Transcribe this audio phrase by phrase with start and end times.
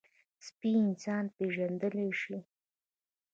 [0.45, 2.37] سپي انسان پېژندلی شي.